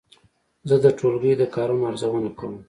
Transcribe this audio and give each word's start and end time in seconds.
زه 0.69 0.75
د 0.83 0.85
ټولګي 0.97 1.33
د 1.37 1.43
کارونو 1.55 1.83
ارزونه 1.91 2.29
کوم. 2.39 2.55